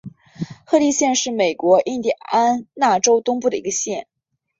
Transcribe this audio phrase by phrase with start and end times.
[0.65, 4.07] 亨利县是美国印地安纳州东部的一个县。